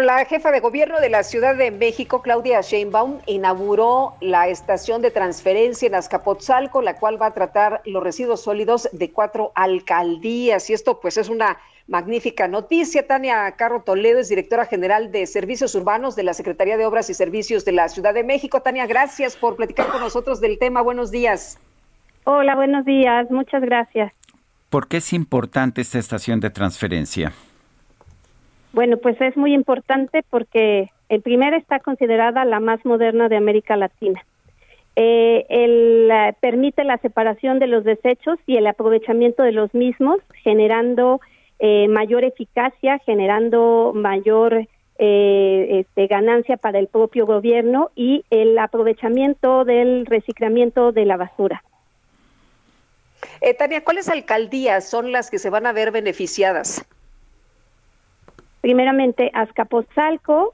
[0.00, 5.10] La jefa de gobierno de la Ciudad de México, Claudia Sheinbaum, inauguró la estación de
[5.10, 10.70] transferencia en Azcapotzalco, la cual va a tratar los residuos sólidos de cuatro alcaldías.
[10.70, 11.58] Y esto pues es una
[11.88, 13.08] magnífica noticia.
[13.08, 17.14] Tania Carro Toledo es directora general de Servicios Urbanos de la Secretaría de Obras y
[17.14, 18.62] Servicios de la Ciudad de México.
[18.62, 20.80] Tania, gracias por platicar con nosotros del tema.
[20.80, 21.58] Buenos días.
[22.22, 23.28] Hola, buenos días.
[23.32, 24.12] Muchas gracias.
[24.70, 27.32] ¿Por qué es importante esta estación de transferencia?
[28.72, 33.76] Bueno, pues es muy importante porque el primer está considerada la más moderna de América
[33.76, 34.24] Latina.
[35.00, 40.18] Eh, el, eh, permite la separación de los desechos y el aprovechamiento de los mismos,
[40.42, 41.20] generando
[41.60, 44.66] eh, mayor eficacia, generando mayor
[45.00, 51.62] este, ganancia para el propio gobierno y el aprovechamiento del reciclamiento de la basura.
[53.56, 56.84] Tania, ¿cuáles alcaldías son las que se van a ver beneficiadas?
[58.68, 60.52] Primeramente Azcapotzalco,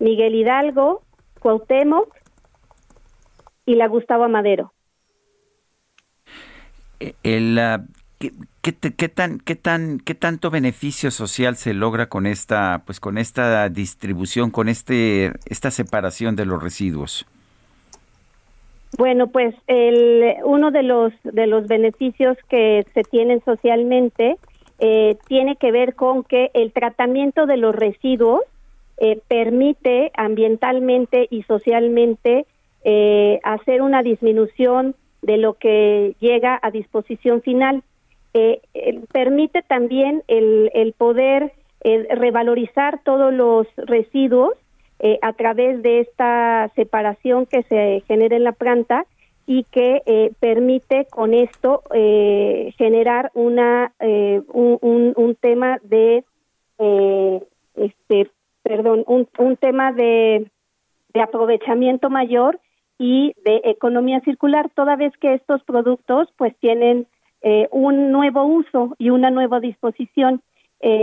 [0.00, 1.04] Miguel Hidalgo,
[1.38, 2.12] Cuauhtémoc
[3.66, 4.72] y la Gustavo Madero.
[6.98, 7.84] Eh, el, ah,
[8.18, 8.72] ¿qué,
[9.08, 14.50] tan, qué, tan, ¿Qué tanto beneficio social se logra con esta, pues, con esta distribución,
[14.50, 17.28] con este, esta separación de los residuos?
[18.98, 24.36] Bueno, pues el, uno de los, de los beneficios que se tienen socialmente
[24.84, 28.40] eh, tiene que ver con que el tratamiento de los residuos
[28.96, 32.46] eh, permite ambientalmente y socialmente
[32.82, 37.84] eh, hacer una disminución de lo que llega a disposición final.
[39.12, 41.52] permite también el poder
[41.84, 44.54] revalorizar todos los residuos
[45.20, 49.06] a través de esta separación que se genera en la planta
[49.46, 56.24] y que eh, permite con esto eh, generar una eh, un, un, tema de
[57.74, 58.30] este
[58.62, 60.48] perdón un, un tema de,
[61.12, 62.60] de aprovechamiento mayor
[62.98, 67.06] y de economía circular toda vez que estos productos pues tienen
[67.72, 70.42] un nuevo uso y una nueva disposición.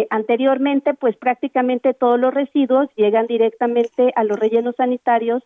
[0.10, 5.44] Anteriormente pues prácticamente todos los residuos llegan directamente a los rellenos sanitarios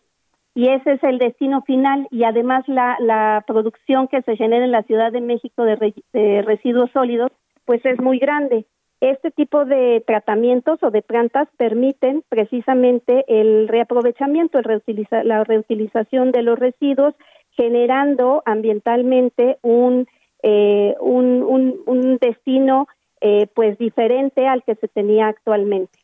[0.54, 4.70] y ese es el destino final y además la, la producción que se genera en
[4.70, 7.32] la Ciudad de México de, residuos sólidos
[7.64, 8.66] pues es muy grande.
[9.00, 14.82] Este tipo de tratamientos o de plantas permiten precisamente el reaprovechamiento, el
[15.24, 17.14] la reutilización de los residuos,
[17.50, 20.06] generando ambientalmente un,
[20.42, 22.86] eh, un, un, destino
[23.20, 26.03] eh, pues diferente al que se tenía actualmente.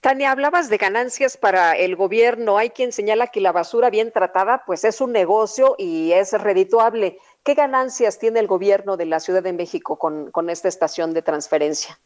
[0.00, 2.58] Tania, hablabas de ganancias para el gobierno.
[2.58, 7.18] Hay quien señala que la basura bien tratada, pues es un negocio y es redituable.
[7.42, 11.98] ¿Qué ganancias tiene el gobierno de la Ciudad de México con, esta estación de transferencia?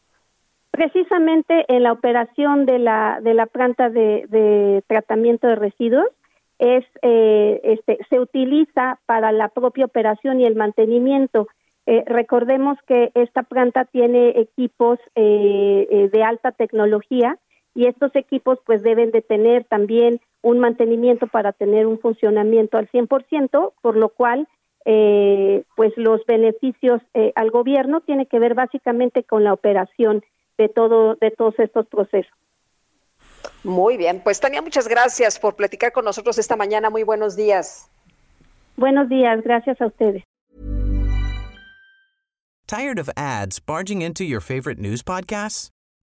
[0.71, 6.07] Precisamente en la operación de la, de la planta de, tratamiento de residuos,
[6.59, 11.47] es, eh, este, se utiliza para la propia operación y el mantenimiento.
[11.85, 17.37] Eh, recordemos que esta planta tiene equipos eh, de alta tecnología
[17.79, 22.91] y estos equipos pues deben de tener también un mantenimiento para tener un funcionamiento al
[22.91, 24.49] 100%, por lo cual
[24.83, 30.25] eh, pues los beneficios eh, al gobierno tiene que ver básicamente con la operación
[30.57, 32.33] de todo de todos estos procesos.
[33.63, 36.89] Muy bien, pues Tania, muchas gracias por platicar con nosotros esta mañana.
[36.89, 37.89] Muy buenos días.
[38.75, 40.25] Buenos días, gracias a ustedes.
[42.67, 45.71] Tired of ads barging into your favorite news podcasts?